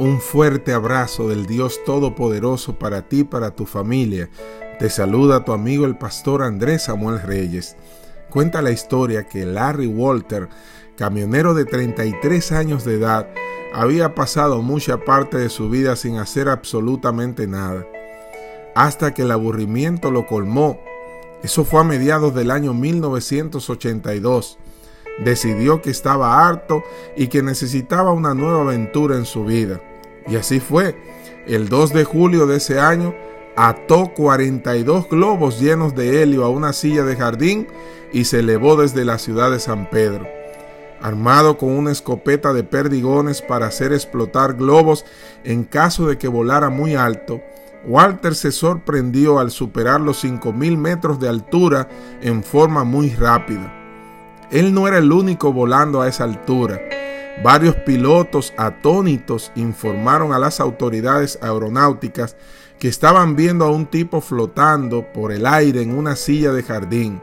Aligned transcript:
Un 0.00 0.18
fuerte 0.18 0.72
abrazo 0.72 1.28
del 1.28 1.44
Dios 1.44 1.84
Todopoderoso 1.84 2.78
para 2.78 3.06
ti, 3.06 3.22
para 3.22 3.50
tu 3.50 3.66
familia. 3.66 4.30
Te 4.78 4.88
saluda 4.88 5.44
tu 5.44 5.52
amigo 5.52 5.84
el 5.84 5.98
pastor 5.98 6.42
Andrés 6.42 6.84
Samuel 6.84 7.20
Reyes. 7.20 7.76
Cuenta 8.30 8.62
la 8.62 8.70
historia 8.70 9.24
que 9.24 9.44
Larry 9.44 9.88
Walter, 9.88 10.48
camionero 10.96 11.52
de 11.52 11.66
33 11.66 12.50
años 12.52 12.86
de 12.86 12.94
edad, 12.94 13.28
había 13.74 14.14
pasado 14.14 14.62
mucha 14.62 15.04
parte 15.04 15.36
de 15.36 15.50
su 15.50 15.68
vida 15.68 15.94
sin 15.96 16.16
hacer 16.16 16.48
absolutamente 16.48 17.46
nada, 17.46 17.86
hasta 18.74 19.12
que 19.12 19.20
el 19.20 19.30
aburrimiento 19.30 20.10
lo 20.10 20.26
colmó. 20.26 20.80
Eso 21.42 21.62
fue 21.62 21.82
a 21.82 21.84
mediados 21.84 22.34
del 22.34 22.52
año 22.52 22.72
1982 22.72 24.56
decidió 25.22 25.82
que 25.82 25.90
estaba 25.90 26.48
harto 26.48 26.82
y 27.14 27.28
que 27.28 27.42
necesitaba 27.42 28.12
una 28.12 28.32
nueva 28.32 28.62
aventura 28.62 29.16
en 29.16 29.26
su 29.26 29.44
vida. 29.44 29.78
Y 30.28 30.36
así 30.36 30.60
fue. 30.60 30.96
El 31.46 31.68
2 31.68 31.92
de 31.92 32.04
julio 32.04 32.46
de 32.46 32.58
ese 32.58 32.78
año 32.78 33.14
ató 33.56 34.12
42 34.14 35.08
globos 35.08 35.60
llenos 35.60 35.94
de 35.94 36.22
helio 36.22 36.44
a 36.44 36.48
una 36.48 36.72
silla 36.72 37.04
de 37.04 37.16
jardín 37.16 37.66
y 38.12 38.24
se 38.24 38.40
elevó 38.40 38.76
desde 38.76 39.04
la 39.04 39.18
ciudad 39.18 39.50
de 39.50 39.60
San 39.60 39.88
Pedro. 39.90 40.28
Armado 41.02 41.56
con 41.56 41.70
una 41.70 41.92
escopeta 41.92 42.52
de 42.52 42.62
perdigones 42.62 43.42
para 43.42 43.66
hacer 43.66 43.92
explotar 43.92 44.54
globos 44.54 45.04
en 45.44 45.64
caso 45.64 46.06
de 46.06 46.18
que 46.18 46.28
volara 46.28 46.68
muy 46.68 46.94
alto, 46.94 47.40
Walter 47.86 48.34
se 48.34 48.52
sorprendió 48.52 49.38
al 49.38 49.50
superar 49.50 50.00
los 50.00 50.22
5.000 50.22 50.76
metros 50.76 51.18
de 51.18 51.28
altura 51.28 51.88
en 52.20 52.42
forma 52.44 52.84
muy 52.84 53.10
rápida. 53.10 53.74
Él 54.50 54.74
no 54.74 54.86
era 54.86 54.98
el 54.98 55.10
único 55.10 55.52
volando 55.52 56.02
a 56.02 56.08
esa 56.08 56.24
altura. 56.24 56.78
Varios 57.42 57.74
pilotos 57.76 58.52
atónitos 58.58 59.50
informaron 59.54 60.32
a 60.32 60.38
las 60.38 60.60
autoridades 60.60 61.38
aeronáuticas 61.40 62.36
que 62.78 62.88
estaban 62.88 63.34
viendo 63.34 63.64
a 63.64 63.70
un 63.70 63.86
tipo 63.86 64.20
flotando 64.20 65.10
por 65.12 65.32
el 65.32 65.46
aire 65.46 65.82
en 65.82 65.96
una 65.96 66.16
silla 66.16 66.52
de 66.52 66.62
jardín. 66.62 67.22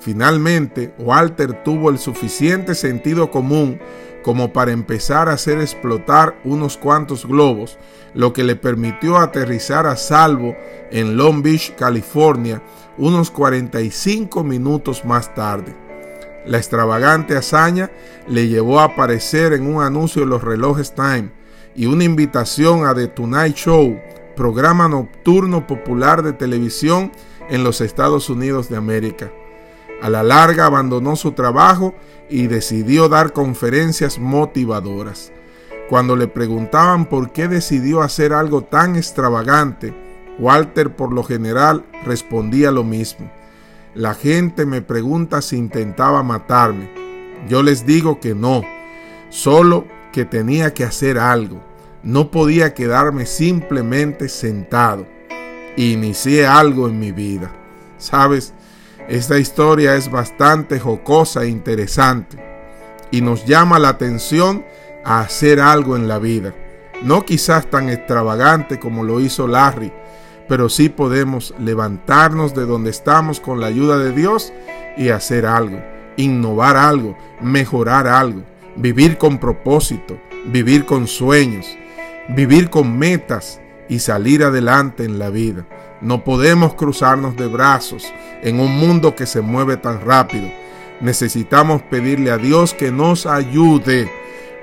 Finalmente, 0.00 0.92
Walter 0.98 1.62
tuvo 1.62 1.88
el 1.88 1.98
suficiente 1.98 2.74
sentido 2.74 3.30
común 3.30 3.80
como 4.24 4.52
para 4.52 4.72
empezar 4.72 5.28
a 5.28 5.34
hacer 5.34 5.60
explotar 5.60 6.40
unos 6.44 6.76
cuantos 6.76 7.26
globos, 7.26 7.78
lo 8.14 8.32
que 8.32 8.42
le 8.42 8.56
permitió 8.56 9.18
aterrizar 9.18 9.86
a 9.86 9.96
salvo 9.96 10.56
en 10.90 11.16
Long 11.16 11.42
Beach, 11.42 11.74
California, 11.76 12.62
unos 12.96 13.30
45 13.30 14.42
minutos 14.42 15.04
más 15.04 15.34
tarde. 15.34 15.83
La 16.46 16.58
extravagante 16.58 17.36
hazaña 17.36 17.90
le 18.28 18.48
llevó 18.48 18.80
a 18.80 18.84
aparecer 18.84 19.52
en 19.54 19.66
un 19.66 19.82
anuncio 19.82 20.22
de 20.22 20.28
los 20.28 20.42
relojes 20.42 20.94
Time 20.94 21.30
y 21.74 21.86
una 21.86 22.04
invitación 22.04 22.86
a 22.86 22.94
The 22.94 23.08
Tonight 23.08 23.56
Show, 23.56 23.98
programa 24.36 24.88
nocturno 24.88 25.66
popular 25.66 26.22
de 26.22 26.32
televisión 26.34 27.12
en 27.48 27.64
los 27.64 27.80
Estados 27.80 28.28
Unidos 28.28 28.68
de 28.68 28.76
América. 28.76 29.32
A 30.02 30.10
la 30.10 30.22
larga 30.22 30.66
abandonó 30.66 31.16
su 31.16 31.32
trabajo 31.32 31.94
y 32.28 32.46
decidió 32.46 33.08
dar 33.08 33.32
conferencias 33.32 34.18
motivadoras. 34.18 35.32
Cuando 35.88 36.16
le 36.16 36.28
preguntaban 36.28 37.06
por 37.06 37.32
qué 37.32 37.48
decidió 37.48 38.02
hacer 38.02 38.32
algo 38.32 38.64
tan 38.64 38.96
extravagante, 38.96 39.94
Walter 40.38 40.94
por 40.94 41.12
lo 41.12 41.22
general 41.22 41.84
respondía 42.04 42.70
lo 42.70 42.84
mismo. 42.84 43.30
La 43.94 44.14
gente 44.14 44.66
me 44.66 44.82
pregunta 44.82 45.40
si 45.40 45.56
intentaba 45.56 46.24
matarme. 46.24 46.90
Yo 47.48 47.62
les 47.62 47.86
digo 47.86 48.18
que 48.18 48.34
no, 48.34 48.62
solo 49.30 49.86
que 50.12 50.24
tenía 50.24 50.74
que 50.74 50.82
hacer 50.82 51.16
algo. 51.16 51.60
No 52.02 52.32
podía 52.32 52.74
quedarme 52.74 53.24
simplemente 53.24 54.28
sentado. 54.28 55.06
Inicié 55.76 56.44
algo 56.44 56.88
en 56.88 56.98
mi 56.98 57.12
vida. 57.12 57.52
Sabes, 57.96 58.52
esta 59.08 59.38
historia 59.38 59.94
es 59.94 60.10
bastante 60.10 60.80
jocosa 60.80 61.44
e 61.44 61.48
interesante 61.48 62.36
y 63.12 63.20
nos 63.20 63.44
llama 63.44 63.78
la 63.78 63.90
atención 63.90 64.64
a 65.04 65.20
hacer 65.20 65.60
algo 65.60 65.94
en 65.94 66.08
la 66.08 66.18
vida. 66.18 66.52
No 67.04 67.24
quizás 67.24 67.70
tan 67.70 67.90
extravagante 67.90 68.80
como 68.80 69.04
lo 69.04 69.20
hizo 69.20 69.46
Larry, 69.46 69.92
pero 70.48 70.68
sí 70.68 70.88
podemos 70.88 71.54
levantarnos 71.58 72.54
de 72.54 72.66
donde 72.66 72.90
estamos 72.90 73.40
con 73.40 73.60
la 73.60 73.66
ayuda 73.66 73.98
de 73.98 74.12
Dios 74.12 74.52
y 74.96 75.08
hacer 75.08 75.46
algo, 75.46 75.82
innovar 76.16 76.76
algo, 76.76 77.16
mejorar 77.40 78.06
algo, 78.06 78.42
vivir 78.76 79.18
con 79.18 79.38
propósito, 79.38 80.18
vivir 80.46 80.84
con 80.84 81.06
sueños, 81.06 81.66
vivir 82.28 82.70
con 82.70 82.98
metas 82.98 83.60
y 83.88 83.98
salir 83.98 84.42
adelante 84.44 85.04
en 85.04 85.18
la 85.18 85.30
vida. 85.30 85.66
No 86.00 86.24
podemos 86.24 86.74
cruzarnos 86.74 87.36
de 87.36 87.46
brazos 87.46 88.12
en 88.42 88.60
un 88.60 88.76
mundo 88.76 89.14
que 89.14 89.26
se 89.26 89.40
mueve 89.40 89.76
tan 89.76 90.00
rápido. 90.00 90.50
Necesitamos 91.00 91.82
pedirle 91.82 92.30
a 92.30 92.38
Dios 92.38 92.74
que 92.74 92.90
nos 92.90 93.26
ayude 93.26 94.10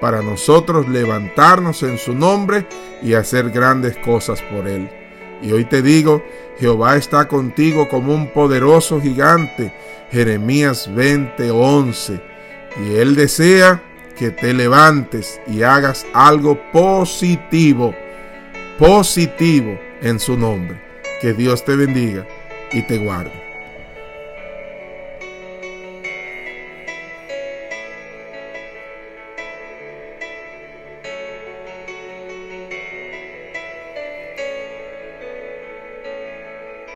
para 0.00 0.22
nosotros 0.22 0.88
levantarnos 0.88 1.82
en 1.82 1.98
su 1.98 2.14
nombre 2.14 2.66
y 3.02 3.14
hacer 3.14 3.50
grandes 3.50 3.96
cosas 3.98 4.42
por 4.42 4.66
Él. 4.66 5.05
Y 5.42 5.52
hoy 5.52 5.64
te 5.64 5.82
digo, 5.82 6.22
Jehová 6.58 6.96
está 6.96 7.28
contigo 7.28 7.88
como 7.88 8.14
un 8.14 8.32
poderoso 8.32 9.00
gigante. 9.00 9.72
Jeremías 10.10 10.88
20:11. 10.94 12.20
Y 12.84 12.96
Él 12.96 13.14
desea 13.14 13.82
que 14.16 14.30
te 14.30 14.54
levantes 14.54 15.40
y 15.46 15.62
hagas 15.62 16.06
algo 16.12 16.58
positivo, 16.72 17.94
positivo 18.78 19.78
en 20.02 20.18
su 20.18 20.36
nombre. 20.36 20.80
Que 21.20 21.32
Dios 21.32 21.64
te 21.64 21.76
bendiga 21.76 22.26
y 22.72 22.82
te 22.82 22.98
guarde. 22.98 23.45